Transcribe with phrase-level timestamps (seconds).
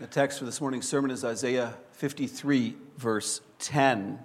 [0.00, 4.18] The text for this morning's sermon is Isaiah 53, verse 10.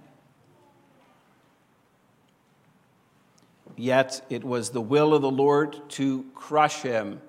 [3.78, 7.22] Yet it was the will of the Lord to crush him.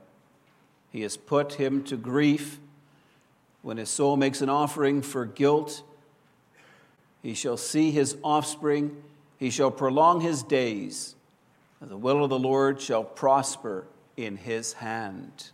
[0.90, 2.58] He has put him to grief.
[3.60, 5.82] When his soul makes an offering for guilt,
[7.22, 9.02] he shall see his offspring,
[9.36, 11.14] he shall prolong his days.
[11.82, 13.84] The will of the Lord shall prosper
[14.16, 15.50] in his hand.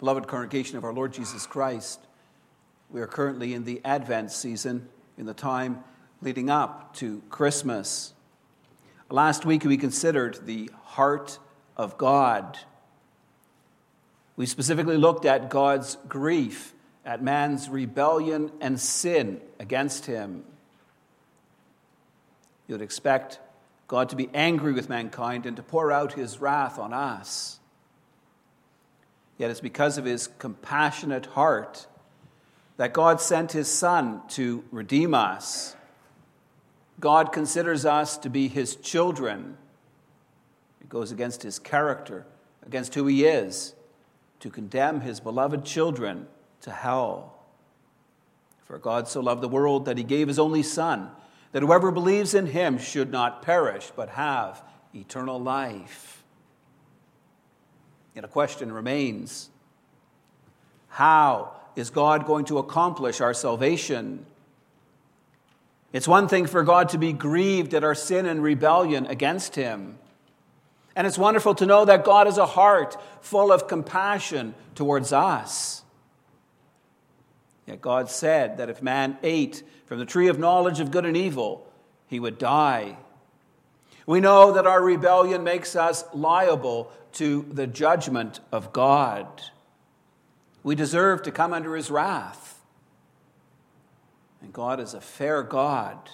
[0.00, 2.00] Beloved congregation of our Lord Jesus Christ,
[2.88, 5.84] we are currently in the Advent season, in the time
[6.22, 8.14] leading up to Christmas.
[9.10, 11.38] Last week we considered the heart
[11.76, 12.58] of God.
[14.36, 16.72] We specifically looked at God's grief
[17.04, 20.44] at man's rebellion and sin against him.
[22.66, 23.38] You would expect
[23.86, 27.60] God to be angry with mankind and to pour out his wrath on us.
[29.40, 31.86] Yet it's because of his compassionate heart
[32.76, 35.74] that God sent his Son to redeem us.
[37.00, 39.56] God considers us to be his children.
[40.82, 42.26] It goes against his character,
[42.66, 43.74] against who he is,
[44.40, 46.26] to condemn his beloved children
[46.60, 47.38] to hell.
[48.66, 51.12] For God so loved the world that he gave his only Son,
[51.52, 54.62] that whoever believes in him should not perish, but have
[54.94, 56.19] eternal life.
[58.14, 59.50] Yet a question remains
[60.88, 64.26] How is God going to accomplish our salvation?
[65.92, 69.98] It's one thing for God to be grieved at our sin and rebellion against Him.
[70.94, 75.82] And it's wonderful to know that God has a heart full of compassion towards us.
[77.66, 81.16] Yet God said that if man ate from the tree of knowledge of good and
[81.16, 81.66] evil,
[82.06, 82.96] he would die.
[84.10, 89.40] We know that our rebellion makes us liable to the judgment of God.
[90.64, 92.60] We deserve to come under his wrath.
[94.42, 96.10] And God is a fair God.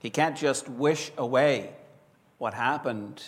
[0.00, 1.74] He can't just wish away
[2.38, 3.22] what happened.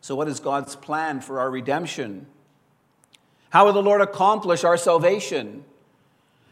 [0.00, 2.26] So, what is God's plan for our redemption?
[3.50, 5.64] How will the Lord accomplish our salvation?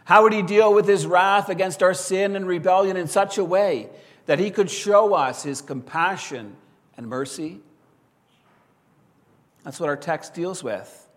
[0.05, 3.45] How would he deal with his wrath against our sin and rebellion in such a
[3.45, 3.89] way
[4.27, 6.57] that he could show us his compassion
[6.97, 7.61] and mercy.
[9.65, 11.09] That's what our text deals with.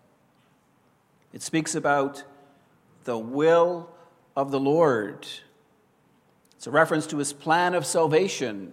[1.32, 2.24] It speaks about
[3.04, 3.90] the will
[4.36, 5.26] of the Lord.
[6.56, 8.72] It's a reference to his plan of salvation.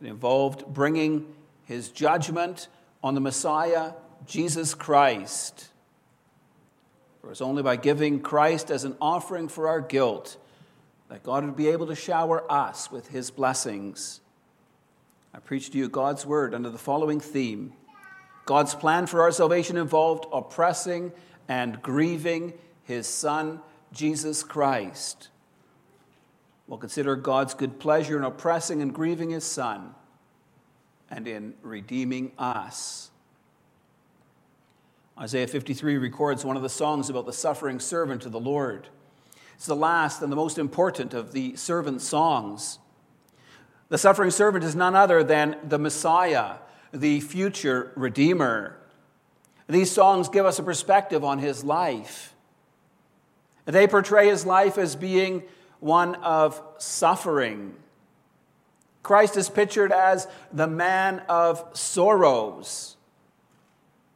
[0.00, 2.68] It involved bringing his judgment
[3.02, 3.92] on the Messiah,
[4.26, 5.68] Jesus Christ.
[7.20, 10.36] For it's only by giving Christ as an offering for our guilt
[11.12, 14.22] that God would be able to shower us with his blessings.
[15.34, 17.74] I preach to you God's word under the following theme
[18.46, 21.12] God's plan for our salvation involved oppressing
[21.48, 23.60] and grieving his Son,
[23.92, 25.28] Jesus Christ.
[26.66, 29.94] We'll consider God's good pleasure in oppressing and grieving his Son
[31.10, 33.10] and in redeeming us.
[35.20, 38.88] Isaiah 53 records one of the songs about the suffering servant of the Lord.
[39.62, 42.80] It's the last and the most important of the servant songs.
[43.90, 46.54] The suffering servant is none other than the Messiah,
[46.92, 48.76] the future Redeemer.
[49.68, 52.34] These songs give us a perspective on his life.
[53.64, 55.44] They portray his life as being
[55.78, 57.76] one of suffering.
[59.04, 62.96] Christ is pictured as the man of sorrows.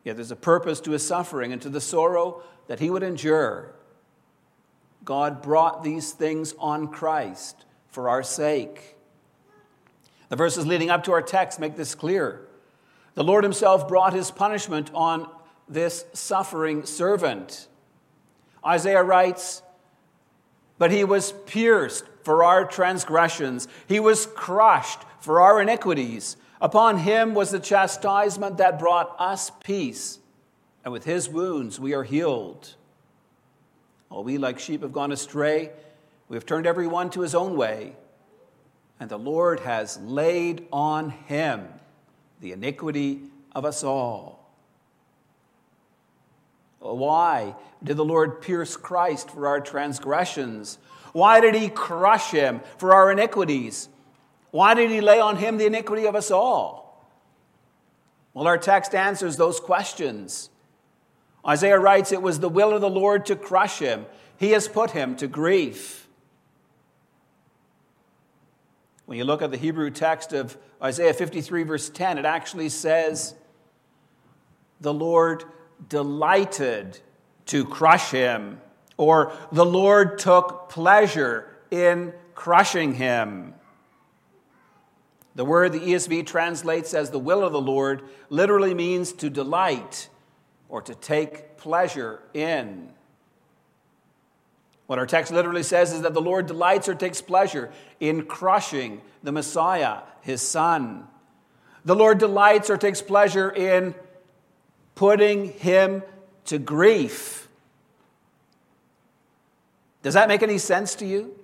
[0.02, 3.75] Yet there's a purpose to his suffering and to the sorrow that he would endure.
[5.06, 8.96] God brought these things on Christ for our sake.
[10.28, 12.48] The verses leading up to our text make this clear.
[13.14, 15.30] The Lord Himself brought His punishment on
[15.68, 17.68] this suffering servant.
[18.66, 19.62] Isaiah writes,
[20.76, 26.36] But He was pierced for our transgressions, He was crushed for our iniquities.
[26.60, 30.18] Upon Him was the chastisement that brought us peace,
[30.84, 32.74] and with His wounds we are healed.
[34.10, 35.70] All we like sheep have gone astray,
[36.28, 37.94] we have turned every one to his own way
[38.98, 41.68] and the Lord has laid on him
[42.40, 43.22] the iniquity
[43.54, 44.50] of us all.
[46.78, 50.78] Why did the Lord pierce Christ for our transgressions?
[51.12, 53.88] Why did he crush him for our iniquities?
[54.50, 57.10] Why did he lay on him the iniquity of us all?
[58.34, 60.50] Well, our text answers those questions.
[61.46, 64.06] Isaiah writes, It was the will of the Lord to crush him,
[64.36, 66.08] he has put him to grief.
[69.06, 73.34] When you look at the Hebrew text of Isaiah 53, verse 10, it actually says,
[74.80, 75.44] The Lord
[75.88, 76.98] delighted
[77.46, 78.60] to crush him,
[78.96, 83.54] or the Lord took pleasure in crushing him.
[85.36, 90.08] The word the ESV translates as the will of the Lord literally means to delight
[90.68, 92.90] or to take pleasure in.
[94.86, 99.00] What our text literally says is that the Lord delights or takes pleasure in crushing
[99.22, 101.08] the Messiah, his son.
[101.84, 103.94] The Lord delights or takes pleasure in
[104.94, 106.02] putting him
[106.46, 107.48] to grief.
[110.02, 111.36] Does that make any sense to you?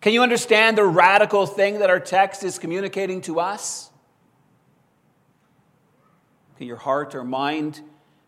[0.00, 3.90] Can you understand the radical thing that our text is communicating to us?
[6.58, 7.80] Can your heart or mind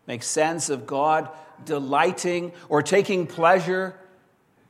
[0.05, 1.29] make sense of God
[1.65, 3.95] delighting or taking pleasure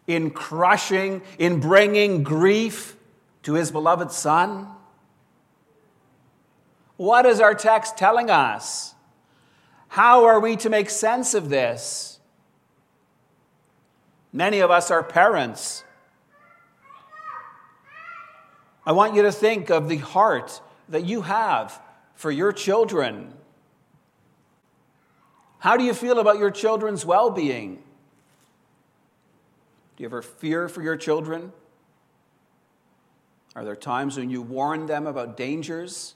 [0.05, 2.95] in crushing, in bringing grief
[3.43, 4.67] to his beloved Son?
[6.95, 8.95] What is our text telling us?
[9.89, 12.19] How are we to make sense of this?
[14.33, 15.83] Many of us are parents.
[18.85, 21.81] I want you to think of the heart that you have
[22.15, 23.33] for your children.
[25.59, 27.75] How do you feel about your children's well being?
[29.95, 31.51] Do you ever fear for your children?
[33.55, 36.13] Are there times when you warn them about dangers?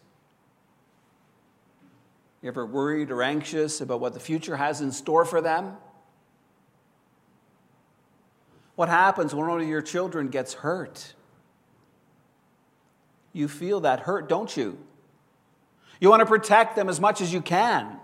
[2.41, 5.77] You ever worried or anxious about what the future has in store for them?
[8.75, 11.13] What happens when one of your children gets hurt?
[13.33, 14.77] You feel that hurt, don't you?
[15.99, 17.97] You want to protect them as much as you can.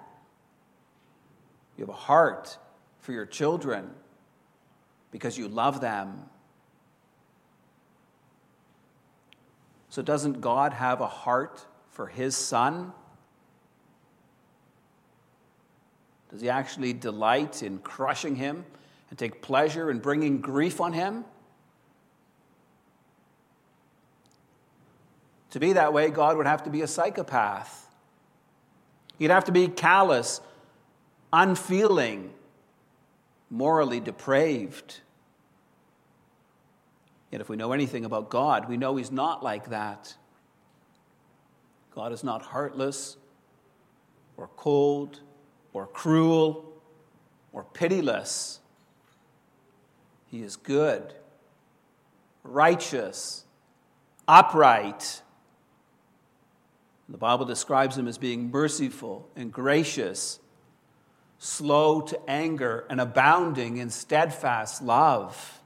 [1.77, 2.57] You have a heart
[2.99, 3.91] for your children
[5.11, 6.23] because you love them.
[9.89, 12.91] So, doesn't God have a heart for his son?
[16.29, 18.65] Does he actually delight in crushing him
[19.09, 21.25] and take pleasure in bringing grief on him?
[25.51, 27.89] To be that way, God would have to be a psychopath.
[29.17, 30.41] He'd have to be callous,
[31.31, 32.31] unfeeling,
[33.49, 35.01] morally depraved.
[37.31, 40.15] Yet, if we know anything about God, we know He's not like that.
[41.93, 43.17] God is not heartless
[44.37, 45.19] or cold
[45.73, 46.71] or cruel
[47.51, 48.59] or pitiless.
[50.27, 51.13] He is good,
[52.43, 53.45] righteous,
[54.27, 55.21] upright
[57.09, 60.39] the Bible describes him as being merciful and gracious,
[61.39, 65.61] slow to anger, and abounding in steadfast love.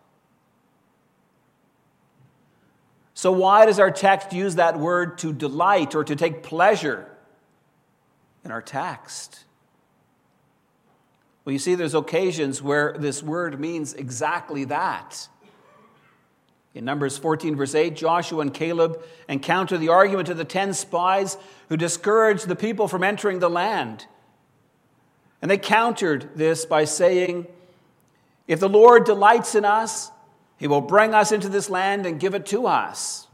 [3.14, 7.08] So, why does our text use that word to delight or to take pleasure
[8.44, 9.46] in our text?
[11.46, 15.28] Well, you see, there's occasions where this word means exactly that.
[16.74, 21.38] In Numbers 14, verse 8, Joshua and Caleb encounter the argument of the ten spies
[21.70, 24.06] who discouraged the people from entering the land.
[25.42, 27.48] And they countered this by saying,
[28.48, 30.12] If the Lord delights in us,
[30.58, 33.28] he will bring us into this land and give it to us.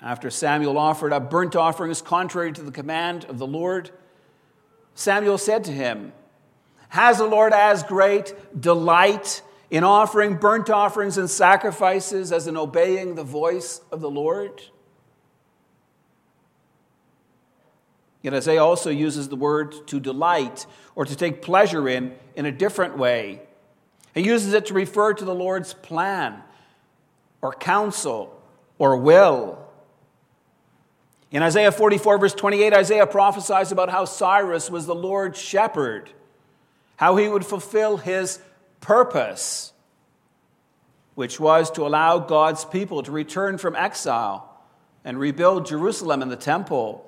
[0.00, 3.90] After Samuel offered up burnt offerings contrary to the command of the Lord,
[4.94, 6.12] Samuel said to him,
[6.88, 13.14] Has the Lord as great delight in offering burnt offerings and sacrifices as in obeying
[13.14, 14.62] the voice of the Lord.
[18.22, 22.52] Yet Isaiah also uses the word to delight or to take pleasure in in a
[22.52, 23.42] different way.
[24.14, 26.42] He uses it to refer to the Lord's plan
[27.40, 28.40] or counsel
[28.78, 29.64] or will.
[31.30, 36.10] In Isaiah 44, verse 28, Isaiah prophesies about how Cyrus was the Lord's shepherd,
[36.96, 38.40] how he would fulfill his
[38.80, 39.72] purpose,
[41.14, 44.58] which was to allow God's people to return from exile
[45.04, 47.04] and rebuild Jerusalem and the temple.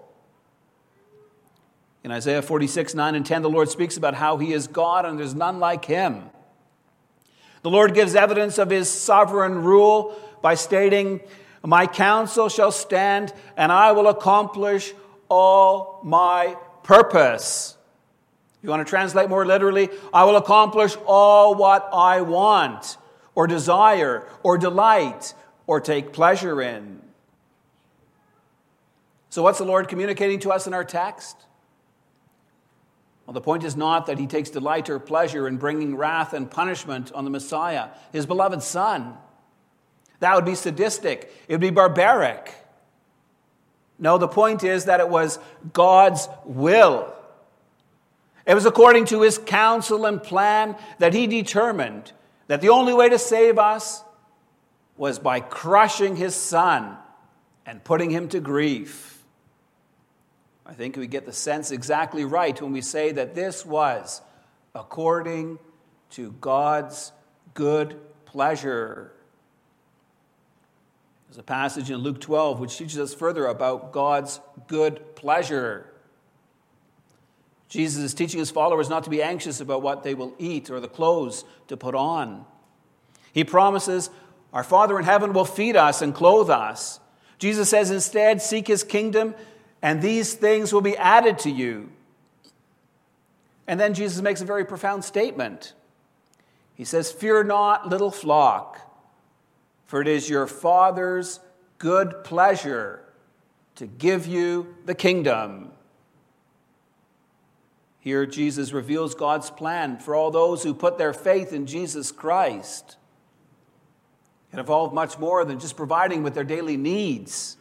[2.02, 5.18] In Isaiah 46, 9 and 10, the Lord speaks about how he is God and
[5.18, 6.30] there's none like him.
[7.62, 11.20] The Lord gives evidence of his sovereign rule by stating,
[11.62, 14.94] My counsel shall stand, and I will accomplish
[15.28, 17.76] all my purpose.
[18.62, 19.90] You want to translate more literally?
[20.12, 22.96] I will accomplish all what I want,
[23.34, 25.34] or desire, or delight,
[25.66, 27.00] or take pleasure in.
[29.28, 31.36] So, what's the Lord communicating to us in our text?
[33.30, 36.50] Well, the point is not that he takes delight or pleasure in bringing wrath and
[36.50, 39.14] punishment on the Messiah, his beloved Son.
[40.18, 42.52] That would be sadistic, it would be barbaric.
[44.00, 45.38] No, the point is that it was
[45.72, 47.14] God's will.
[48.46, 52.10] It was according to his counsel and plan that he determined
[52.48, 54.02] that the only way to save us
[54.96, 56.96] was by crushing his son
[57.64, 59.19] and putting him to grief.
[60.70, 64.22] I think we get the sense exactly right when we say that this was
[64.72, 65.58] according
[66.10, 67.10] to God's
[67.54, 69.10] good pleasure.
[71.28, 75.90] There's a passage in Luke 12 which teaches us further about God's good pleasure.
[77.68, 80.78] Jesus is teaching his followers not to be anxious about what they will eat or
[80.78, 82.44] the clothes to put on.
[83.32, 84.08] He promises,
[84.52, 87.00] Our Father in heaven will feed us and clothe us.
[87.40, 89.34] Jesus says, Instead, seek his kingdom,
[89.82, 91.90] and these things will be added to you.
[93.66, 95.74] And then Jesus makes a very profound statement.
[96.74, 98.80] He says, Fear not, little flock,
[99.86, 101.40] for it is your Father's
[101.78, 103.04] good pleasure
[103.76, 105.70] to give you the kingdom.
[108.00, 112.96] Here, Jesus reveals God's plan for all those who put their faith in Jesus Christ.
[114.52, 117.56] It involved much more than just providing with their daily needs.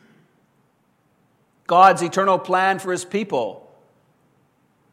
[1.69, 3.71] God's eternal plan for his people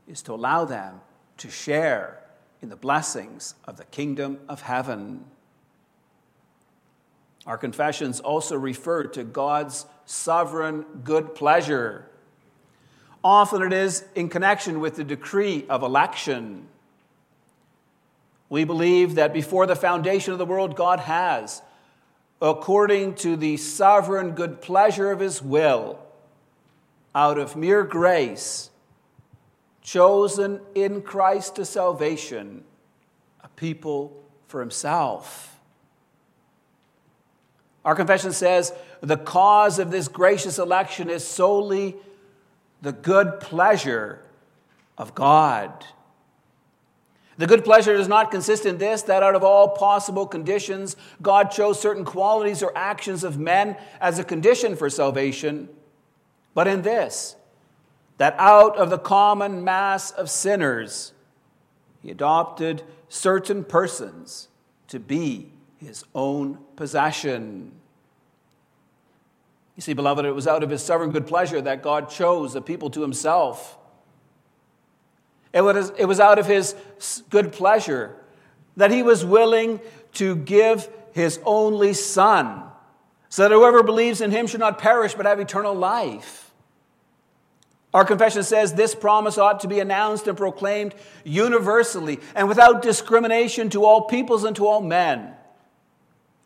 [0.06, 1.00] is to allow them
[1.38, 2.23] to share
[2.61, 5.25] in the blessings of the kingdom of heaven.
[7.47, 12.11] Our confessions also refer to God's sovereign good pleasure.
[13.25, 16.68] Often it is in connection with the decree of election.
[18.50, 21.62] We believe that before the foundation of the world, God has,
[22.42, 26.02] according to the sovereign good pleasure of His will,
[27.16, 28.68] out of mere grace,
[29.80, 32.62] chosen in Christ to salvation,
[33.42, 35.58] a people for Himself.
[37.87, 38.70] Our confession says
[39.00, 41.96] the cause of this gracious election is solely
[42.82, 44.20] the good pleasure
[44.99, 45.87] of God.
[47.38, 51.50] The good pleasure does not consist in this that out of all possible conditions, God
[51.50, 55.70] chose certain qualities or actions of men as a condition for salvation,
[56.57, 57.37] but in this
[58.17, 61.13] that out of the common mass of sinners,
[62.03, 64.49] He adopted certain persons
[64.89, 67.73] to be His own possession.
[69.77, 72.63] You see, beloved, it was out of his sovereign good pleasure that God chose the
[72.63, 73.77] people to himself.
[75.53, 76.75] It was, it was out of his
[77.29, 78.17] good pleasure
[78.79, 79.81] that he was willing
[80.15, 82.63] to give his only son,
[83.29, 86.46] so that whoever believes in him should not perish but have eternal life.
[87.97, 93.71] Our confession says this promise ought to be announced and proclaimed universally and without discrimination
[93.71, 95.33] to all peoples and to all men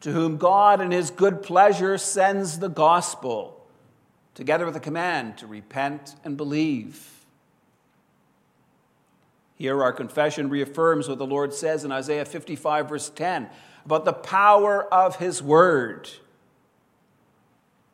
[0.02, 3.66] to whom God in his good pleasure sends the gospel,
[4.36, 7.26] together with a command to repent and believe.
[9.56, 13.50] Here, our confession reaffirms what the Lord says in Isaiah 55, verse 10,
[13.84, 16.08] about the power of his word.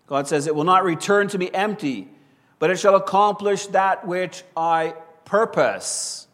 [0.07, 2.11] God says, It will not return to me empty,
[2.59, 4.95] but it shall accomplish that which I
[5.25, 6.27] purpose.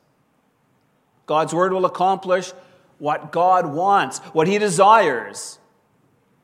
[1.26, 2.52] God's word will accomplish
[2.99, 5.59] what God wants, what he desires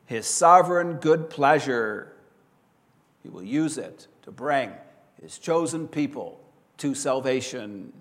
[0.05, 2.11] his sovereign good pleasure.
[3.21, 4.71] He will use it to bring
[5.21, 6.39] his chosen people
[6.77, 7.93] to salvation.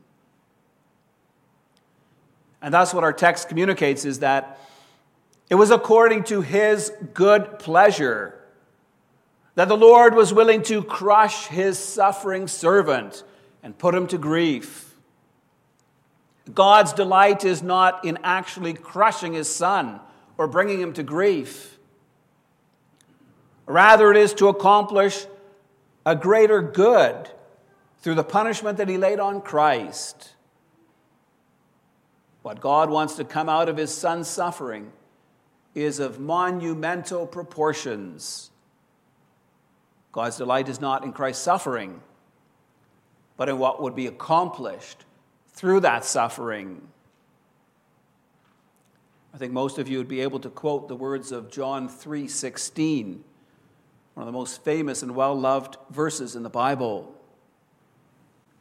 [2.63, 4.59] And that's what our text communicates is that
[5.51, 8.38] it was according to his good pleasure
[9.59, 13.25] that the Lord was willing to crush his suffering servant
[13.61, 14.95] and put him to grief.
[16.55, 19.99] God's delight is not in actually crushing his son
[20.37, 21.77] or bringing him to grief.
[23.67, 25.27] Rather, it is to accomplish
[26.07, 27.29] a greater good
[28.01, 30.35] through the punishment that he laid on Christ.
[32.43, 34.93] What God wants to come out of his son's suffering
[35.75, 38.53] is of monumental proportions.
[40.13, 42.01] God's delight is not in Christ's suffering,
[43.37, 45.05] but in what would be accomplished
[45.53, 46.89] through that suffering.
[49.35, 53.23] I think most of you would be able to quote the words of John 3:16
[54.19, 57.15] one of the most famous and well loved verses in the Bible.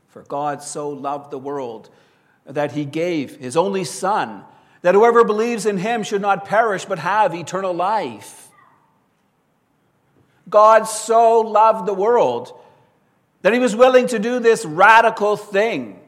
[0.07, 1.89] For God so loved the world
[2.45, 4.43] that he gave his only Son,
[4.83, 8.46] that whoever believes in him should not perish but have eternal life.
[10.49, 12.57] God so loved the world
[13.41, 15.99] that he was willing to do this radical thing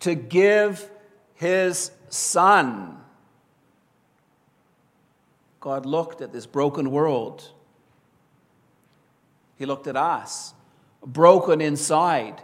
[0.00, 0.88] to give
[1.34, 2.98] his Son.
[5.60, 7.48] God looked at this broken world.
[9.56, 10.54] He looked at us,
[11.06, 12.42] broken inside,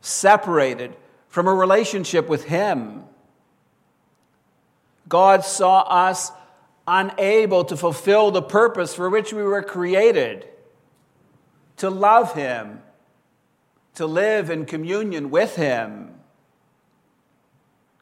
[0.00, 0.96] separated
[1.28, 3.04] from a relationship with Him.
[5.08, 6.30] God saw us
[6.86, 10.46] unable to fulfill the purpose for which we were created
[11.76, 12.82] to love Him,
[13.94, 16.14] to live in communion with Him.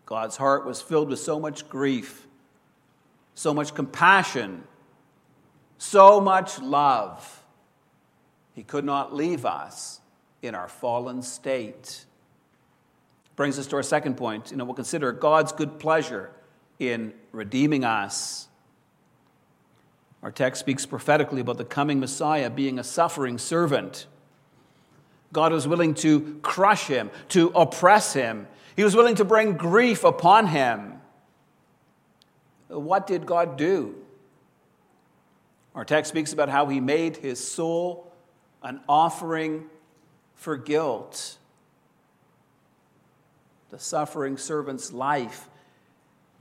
[0.04, 2.26] God's heart was filled with so much grief,
[3.34, 4.64] so much compassion,
[5.76, 7.44] so much love.
[8.52, 10.00] He could not leave us
[10.42, 12.04] in our fallen state.
[13.36, 14.50] Brings us to our second point.
[14.50, 16.32] You know, we'll consider God's good pleasure
[16.80, 18.47] in redeeming us.
[20.22, 24.06] Our text speaks prophetically about the coming Messiah being a suffering servant.
[25.32, 28.48] God was willing to crush him, to oppress him.
[28.74, 31.00] He was willing to bring grief upon him.
[32.68, 33.94] What did God do?
[35.74, 38.12] Our text speaks about how he made his soul
[38.62, 39.66] an offering
[40.34, 41.36] for guilt.
[43.70, 45.48] The suffering servant's life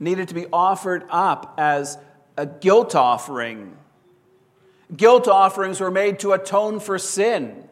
[0.00, 1.98] needed to be offered up as
[2.38, 3.76] a guilt offering.
[4.96, 7.68] Guilt offerings were made to atone for sin.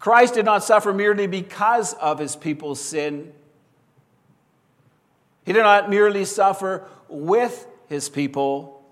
[0.00, 3.32] Christ did not suffer merely because of his people's sin.
[5.46, 8.84] He did not merely suffer with his people.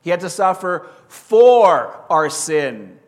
[0.00, 2.98] He had to suffer for our sin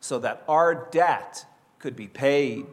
[0.00, 1.44] so that our debt
[1.78, 2.66] could be paid.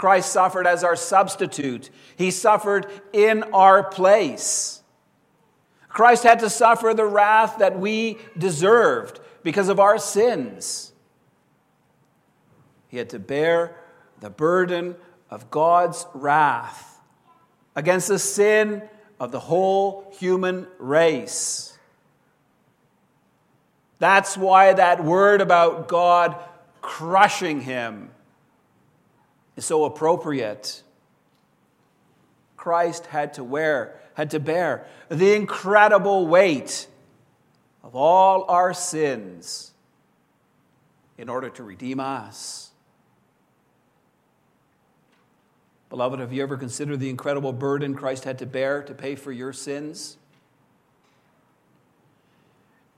[0.00, 4.80] Christ suffered as our substitute, He suffered in our place.
[5.90, 10.94] Christ had to suffer the wrath that we deserved because of our sins.
[12.88, 13.76] He had to bear
[14.20, 14.96] the burden
[15.28, 16.98] of God's wrath
[17.76, 18.80] against the sin
[19.20, 21.78] of the whole human race.
[23.98, 26.36] That's why that word about God
[26.80, 28.12] crushing him
[29.60, 30.82] is so appropriate.
[32.56, 36.86] Christ had to wear, had to bear the incredible weight
[37.84, 39.72] of all our sins
[41.18, 42.70] in order to redeem us.
[45.90, 49.30] Beloved, have you ever considered the incredible burden Christ had to bear to pay for
[49.30, 50.16] your sins?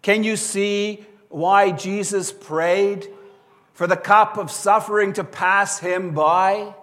[0.00, 3.08] Can you see why Jesus prayed
[3.72, 6.74] for the cup of suffering to pass him by?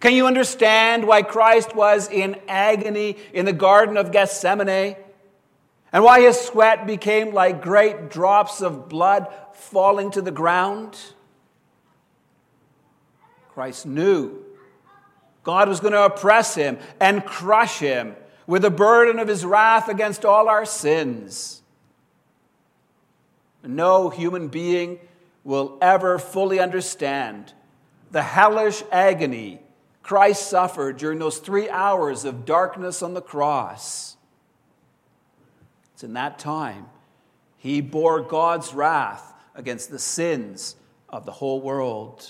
[0.00, 4.96] Can you understand why Christ was in agony in the Garden of Gethsemane?
[5.92, 10.98] And why his sweat became like great drops of blood falling to the ground?
[13.48, 14.44] Christ knew
[15.42, 18.14] God was going to oppress him and crush him
[18.46, 21.57] with the burden of his wrath against all our sins.
[23.62, 25.00] No human being
[25.44, 27.52] will ever fully understand
[28.10, 29.60] the hellish agony
[30.02, 34.16] Christ suffered during those three hours of darkness on the cross.
[35.92, 36.86] It's in that time
[37.58, 40.76] he bore God's wrath against the sins
[41.08, 42.26] of the whole world.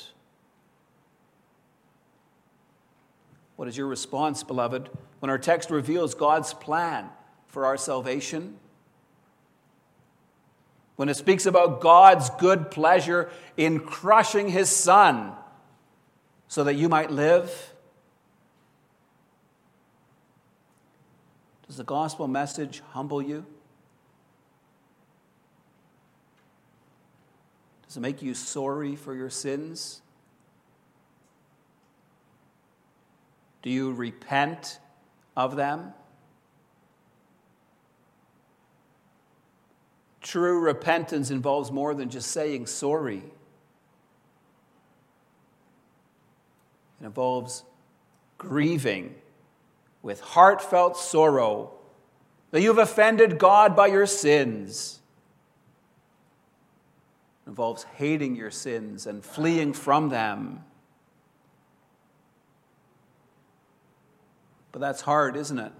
[3.56, 4.88] What is your response, beloved,
[5.20, 7.10] when our text reveals God's plan
[7.46, 8.56] for our salvation?
[10.98, 15.32] When it speaks about God's good pleasure in crushing his son
[16.48, 17.72] so that you might live?
[21.68, 23.46] Does the gospel message humble you?
[27.86, 30.02] Does it make you sorry for your sins?
[33.62, 34.80] Do you repent
[35.36, 35.94] of them?
[40.28, 43.22] True repentance involves more than just saying sorry,
[47.00, 47.64] it involves
[48.36, 49.14] grieving
[50.02, 51.70] with heartfelt sorrow
[52.50, 55.00] that you've offended God by your sins.
[57.46, 60.62] It involves hating your sins and fleeing from them.
[64.72, 65.72] But that's hard, isn't it?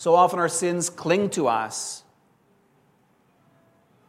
[0.00, 2.04] So often our sins cling to us.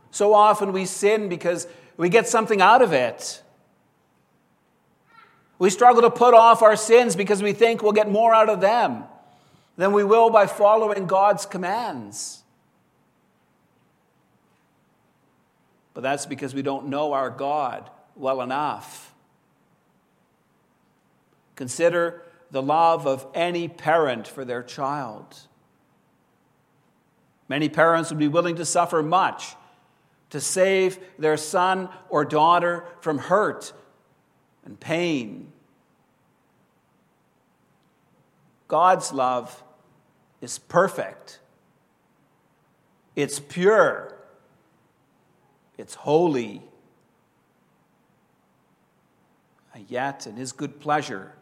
[0.10, 3.44] So often we sin because we get something out of it.
[5.60, 8.62] We struggle to put off our sins because we think we'll get more out of
[8.62, 9.04] them
[9.76, 12.42] than we will by following God's commands.
[15.94, 19.14] But that's because we don't know our God well enough.
[21.58, 25.36] Consider the love of any parent for their child.
[27.52, 29.58] Many parents would be willing to suffer much
[30.30, 33.74] to save their son or daughter from hurt
[34.64, 35.52] and pain.
[38.70, 39.66] God's love
[40.40, 41.42] is perfect,
[43.18, 44.16] it's pure,
[45.78, 46.62] it's holy.
[49.74, 51.36] And yet, in his good pleasure,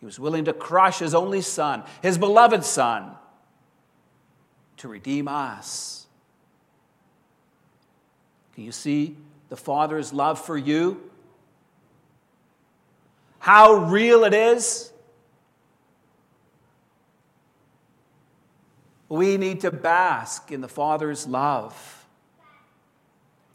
[0.00, 3.12] he was willing to crush his only son, his beloved son,
[4.82, 6.08] to redeem us.
[8.52, 9.16] Can you see
[9.48, 11.08] the Father's love for you?
[13.38, 14.92] How real it is?
[19.08, 22.04] We need to bask in the Father's love.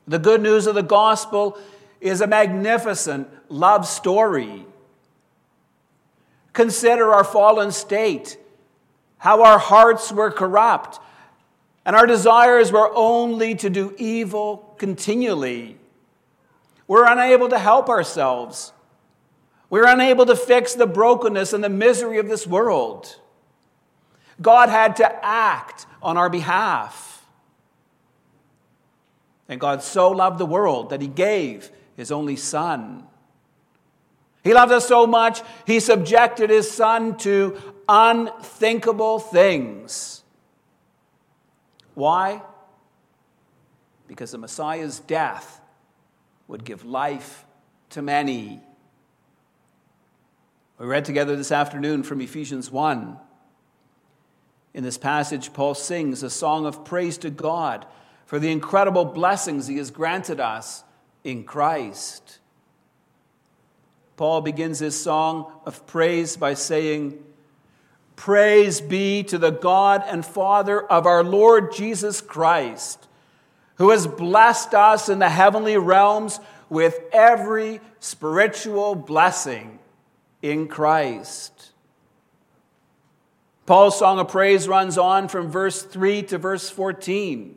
[0.08, 1.60] The good news of the gospel
[2.00, 4.66] is a magnificent love story.
[6.54, 8.38] Consider our fallen state,
[9.18, 11.02] how our hearts were corrupt,
[11.88, 15.78] and our desires were only to do evil continually.
[16.86, 18.74] We're unable to help ourselves.
[19.70, 23.22] We're unable to fix the brokenness and the misery of this world.
[24.42, 27.26] God had to act on our behalf.
[29.48, 33.08] And God so loved the world that he gave his only Son.
[34.44, 40.17] He loved us so much, he subjected his Son to unthinkable things
[41.98, 42.44] why?
[44.08, 45.60] Because the Messiah's death
[46.48, 47.44] would give life
[47.90, 48.62] to many.
[50.78, 53.18] We read together this afternoon from Ephesians 1.
[54.76, 57.88] In this passage, Paul sings a song of praise to God
[58.28, 60.84] for the incredible blessings he has granted us
[61.24, 62.38] in Christ.
[64.18, 67.24] Paul begins his song of praise by saying,
[68.18, 73.08] Praise be to the God and Father of our Lord Jesus Christ,
[73.76, 79.78] who has blessed us in the heavenly realms with every spiritual blessing
[80.42, 81.72] in Christ.
[83.68, 87.56] Paul's song of praise runs on from verse 3 to verse 14.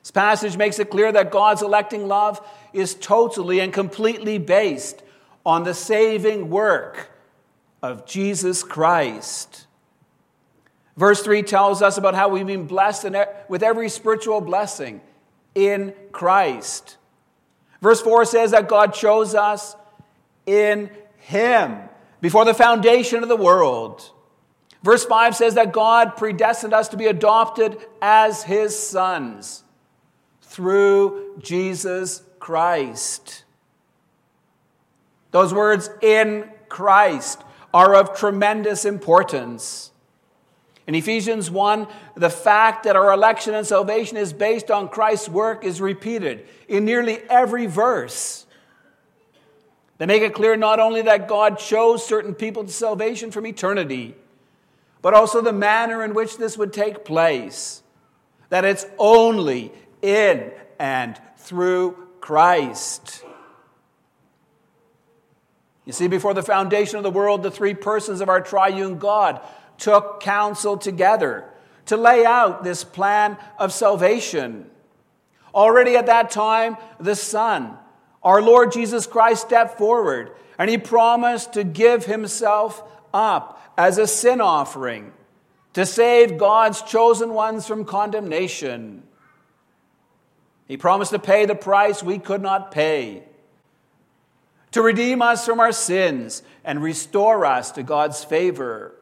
[0.00, 5.02] This passage makes it clear that God's electing love is totally and completely based
[5.44, 7.10] on the saving work
[7.84, 9.66] of Jesus Christ.
[10.96, 13.08] Verse 3 tells us about how we've been blessed
[13.46, 15.02] with every spiritual blessing
[15.54, 16.96] in Christ.
[17.82, 19.76] Verse 4 says that God chose us
[20.46, 21.76] in Him
[22.22, 24.10] before the foundation of the world.
[24.82, 29.62] Verse 5 says that God predestined us to be adopted as His sons
[30.40, 33.44] through Jesus Christ.
[35.32, 37.43] Those words, in Christ,
[37.74, 39.90] are of tremendous importance.
[40.86, 45.64] In Ephesians 1, the fact that our election and salvation is based on Christ's work
[45.64, 48.46] is repeated in nearly every verse.
[49.98, 54.14] They make it clear not only that God chose certain people to salvation from eternity,
[55.02, 57.82] but also the manner in which this would take place.
[58.50, 63.23] That it's only in and through Christ.
[65.84, 69.40] You see, before the foundation of the world, the three persons of our triune God
[69.76, 71.44] took counsel together
[71.86, 74.70] to lay out this plan of salvation.
[75.54, 77.76] Already at that time, the Son,
[78.22, 84.06] our Lord Jesus Christ, stepped forward and he promised to give himself up as a
[84.06, 85.12] sin offering
[85.74, 89.02] to save God's chosen ones from condemnation.
[90.66, 93.24] He promised to pay the price we could not pay
[94.74, 98.92] to redeem us from our sins and restore us to God's favor.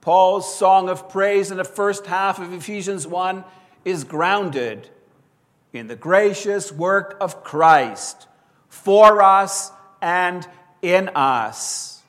[0.00, 3.42] Paul's song of praise in the first half of Ephesians 1
[3.84, 4.88] is grounded
[5.72, 8.28] in the gracious work of Christ
[8.68, 10.46] for us and
[10.80, 12.00] in us.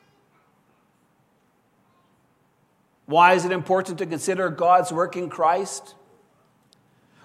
[3.08, 5.96] Why is it important to consider God's work in Christ?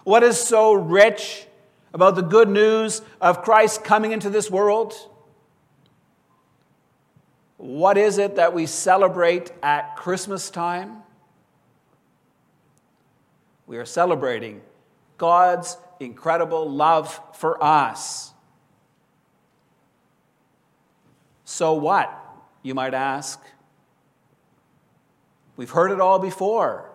[0.04, 1.48] What is so rich
[1.94, 4.92] about the good news of Christ coming into this world?
[7.56, 10.96] What is it that we celebrate at Christmas time?
[13.66, 14.60] We are celebrating
[15.16, 18.32] God's incredible love for us.
[21.44, 22.12] So what,
[22.64, 23.40] you might ask?
[25.56, 26.90] We've heard it all before.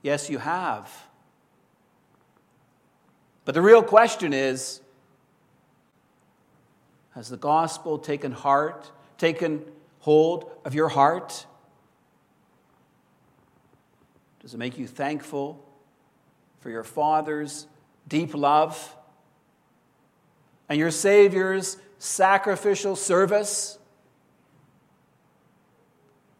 [0.00, 0.90] Yes, you have.
[3.44, 4.80] But the real question is
[7.14, 9.64] Has the gospel taken heart, taken
[10.00, 11.46] hold of your heart?
[14.40, 15.64] Does it make you thankful
[16.60, 17.66] for your Father's
[18.08, 18.94] deep love
[20.68, 23.78] and your Savior's sacrificial service?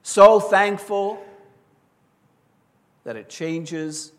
[0.02, 1.24] So thankful
[3.04, 4.12] that it changes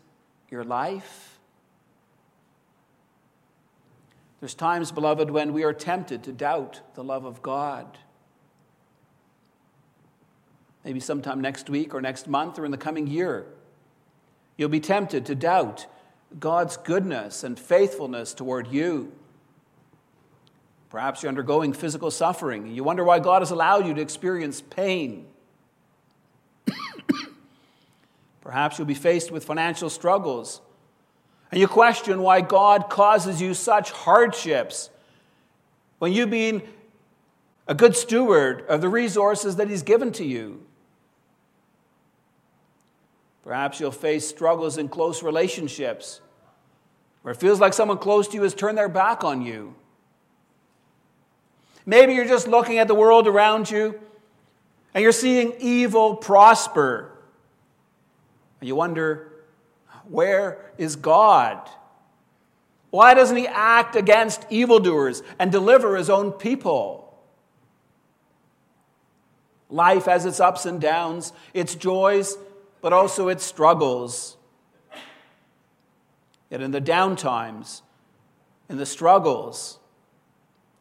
[0.50, 1.35] your life?
[4.46, 7.98] There's times, beloved, when we are tempted to doubt the love of God.
[10.84, 13.44] Maybe sometime next week or next month or in the coming year,
[14.56, 15.86] you'll be tempted to doubt
[16.38, 19.10] God's goodness and faithfulness toward you.
[20.90, 22.68] Perhaps you're undergoing physical suffering.
[22.68, 25.26] And you wonder why God has allowed you to experience pain.
[28.42, 30.60] Perhaps you'll be faced with financial struggles.
[31.50, 34.90] And you question why God causes you such hardships
[35.98, 36.62] when you've been
[37.68, 40.64] a good steward of the resources that He's given to you.
[43.44, 46.20] Perhaps you'll face struggles in close relationships
[47.22, 49.74] where it feels like someone close to you has turned their back on you.
[51.84, 54.00] Maybe you're just looking at the world around you
[54.94, 57.12] and you're seeing evil prosper
[58.60, 59.30] and you wonder,
[60.08, 61.68] where is God?
[62.90, 67.02] Why doesn't he act against evildoers and deliver his own people?
[69.68, 72.38] Life has its ups and downs, its joys,
[72.80, 74.36] but also its struggles.
[76.50, 77.82] Yet in the downtimes,
[78.68, 79.78] in the struggles,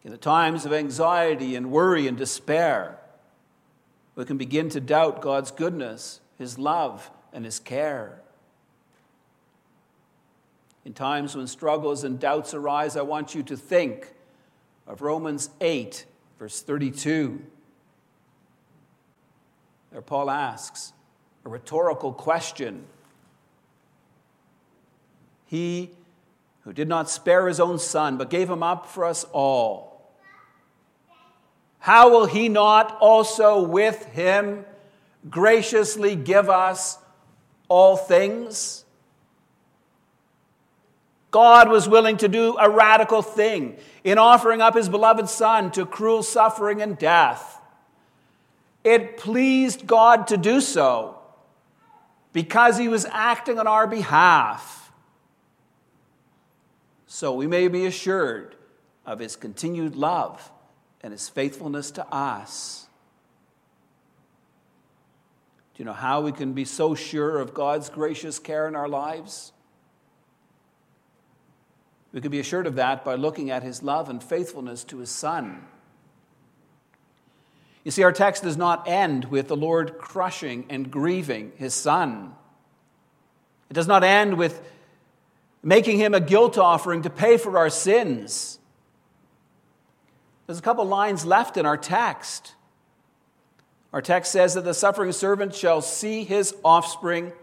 [0.04, 3.00] in the times of anxiety and worry and despair,
[4.16, 8.22] we can begin to doubt God's goodness, His love, and his care.
[10.86, 14.14] In times when struggles and doubts arise, I want you to think
[14.88, 16.06] of Romans 8,
[16.40, 17.42] verse 32.
[19.92, 20.94] There, Paul asks
[21.44, 22.86] a rhetorical question.
[25.46, 25.92] He
[26.62, 30.12] who did not spare his own son, but gave him up for us all,
[31.80, 34.66] how will he not also with him
[35.30, 36.98] graciously give us
[37.68, 38.85] all things.
[41.36, 45.86] God was willing to do a radical thing in offering up his beloved Son to
[45.86, 47.60] cruel suffering and death.
[48.86, 51.20] It pleased God to do so
[52.32, 54.94] because he was acting on our behalf.
[57.06, 58.56] So we may be assured
[59.06, 60.50] of his continued love
[61.02, 62.88] and his faithfulness to us.
[65.74, 68.88] Do you know how we can be so sure of God's gracious care in our
[68.88, 69.52] lives?
[72.16, 75.10] We can be assured of that by looking at his love and faithfulness to his
[75.10, 75.62] Son.
[77.84, 82.34] You see, our text does not end with the Lord crushing and grieving his Son.
[83.70, 84.62] It does not end with
[85.62, 88.60] making him a guilt offering to pay for our sins.
[90.48, 92.56] There's a couple lines left in our text.
[93.92, 97.34] Our text says that the suffering servant shall see his offspring,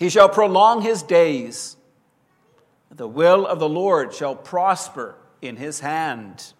[0.00, 1.75] he shall prolong his days.
[2.90, 6.52] The will of the Lord shall prosper in his hand.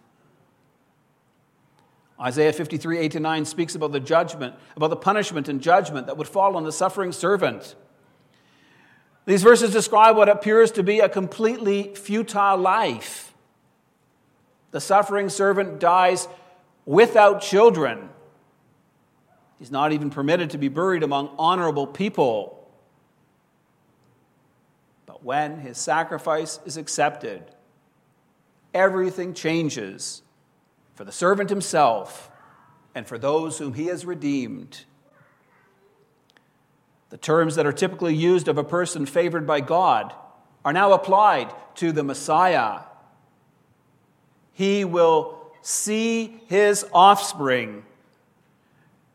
[2.19, 6.17] Isaiah 53, 8 to 9 speaks about the judgment, about the punishment and judgment that
[6.17, 7.75] would fall on the suffering servant.
[9.25, 13.33] These verses describe what appears to be a completely futile life.
[14.71, 16.27] The suffering servant dies
[16.85, 18.09] without children.
[19.59, 22.56] He's not even permitted to be buried among honorable people.
[25.27, 27.43] When his sacrifice is accepted,
[28.73, 30.21] everything changes
[30.95, 32.31] for the servant himself
[32.95, 34.85] and for those whom he has redeemed.
[37.09, 40.13] The terms that are typically used of a person favored by God
[40.63, 42.83] are now applied to the Messiah.
[44.53, 47.83] He will see his offspring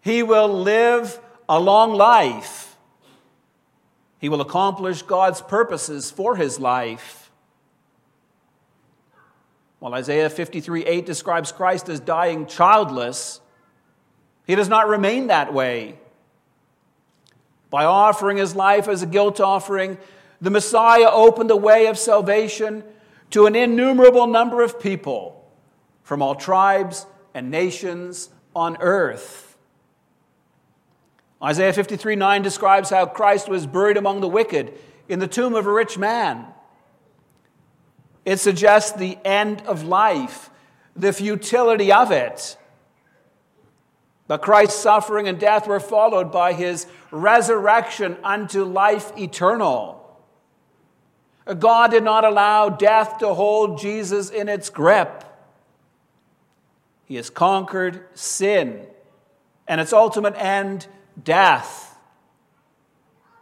[0.03, 2.72] he will live a long life.
[4.23, 7.29] He will accomplish God's purposes for his life.
[9.81, 13.41] While Isaiah 53 8 describes Christ as dying childless,
[14.47, 15.99] he does not remain that way.
[17.69, 19.99] By offering his life as a guilt offering,
[20.41, 22.85] the Messiah opened the way of salvation
[23.31, 25.51] to an innumerable number of people
[26.05, 29.52] from all tribes and nations on earth.
[31.43, 34.75] Isaiah 53 9 describes how Christ was buried among the wicked
[35.09, 36.47] in the tomb of a rich man.
[38.25, 40.51] It suggests the end of life,
[40.95, 42.57] the futility of it.
[44.29, 49.99] But Christ's suffering and death were followed by his resurrection unto life eternal.
[51.59, 55.25] God did not allow death to hold Jesus in its grip.
[57.05, 58.87] He has conquered sin
[59.67, 60.87] and its ultimate end,
[61.25, 61.97] death.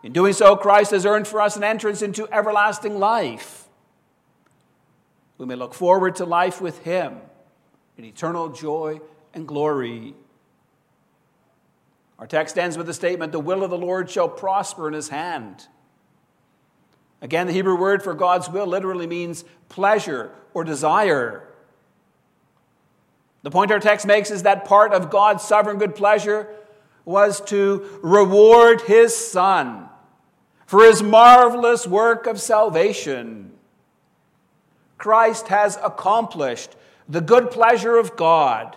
[0.02, 3.68] In doing so, Christ has earned for us an entrance into everlasting life.
[5.38, 7.18] We may look forward to life with Him
[7.96, 9.00] in eternal joy
[9.34, 10.14] and glory.
[12.18, 15.08] Our text ends with the statement the will of the Lord shall prosper in His
[15.08, 15.66] hand.
[17.22, 21.46] Again, the Hebrew word for God's will literally means pleasure or desire.
[23.42, 26.48] The point our text makes is that part of God's sovereign good pleasure
[27.10, 29.88] was to reward his Son
[30.66, 33.50] for his marvelous work of salvation.
[34.96, 36.76] Christ has accomplished
[37.08, 38.76] the good pleasure of God,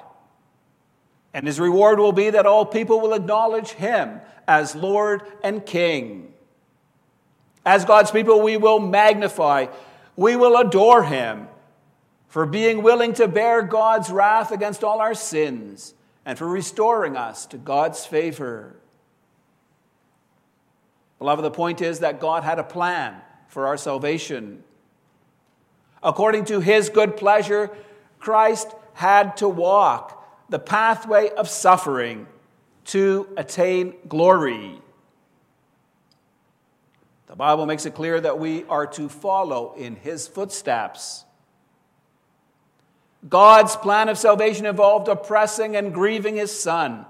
[1.34, 6.34] and his reward will be that all people will acknowledge him as Lord and King.
[7.66, 9.68] As God's people, we will magnify,
[10.16, 11.48] we will adore him
[12.28, 15.94] for being willing to bear God's wrath against all our sins
[16.26, 18.76] and for restoring us to God's favor.
[21.20, 24.64] Beloved, the point is that God had a plan for our salvation.
[26.02, 27.72] According to his good pleasure,
[28.20, 32.28] Christ had to walk the pathway of suffering
[32.86, 34.80] to attain glory.
[37.28, 41.26] The Bible makes it clear that we are to follow in his footsteps.
[43.28, 47.06] God's plan of salvation involved oppressing and grieving his son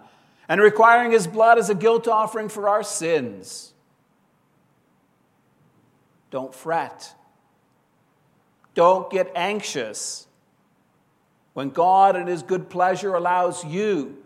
[0.47, 3.73] and requiring his blood as a guilt offering for our sins.
[6.29, 7.13] Don't fret.
[8.75, 10.27] Don't get anxious
[11.53, 14.17] when God, in his good pleasure, allows you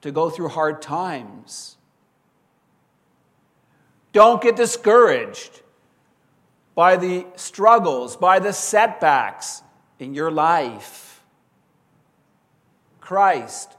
[0.00, 1.76] to go through hard times.
[4.12, 5.62] Don't get discouraged
[6.74, 9.62] by the struggles, by the setbacks
[9.98, 11.07] in your life.
[13.08, 13.74] Christ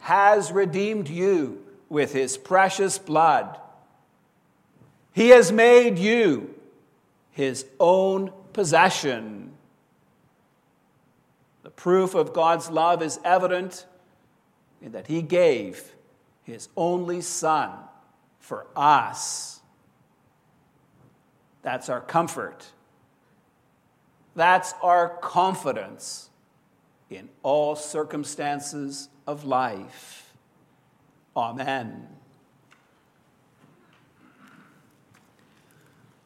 [0.00, 3.56] has redeemed you with his precious blood.
[5.12, 6.52] He has made you
[7.30, 9.52] his own possession.
[11.62, 13.86] The proof of God's love is evident
[14.80, 15.92] in that he gave
[16.42, 17.70] his only Son
[18.40, 19.60] for us.
[21.62, 22.66] That's our comfort.
[24.34, 26.30] That's our confidence
[27.16, 30.32] in all circumstances of life.
[31.36, 32.08] Amen.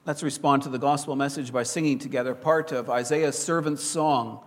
[0.04, 4.40] Let's respond to the gospel message by singing together part of Isaiah's servant's song.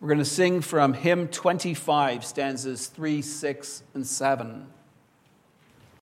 [0.00, 4.66] We're going to sing from hymn 25, stanzas 3, 6, and 7.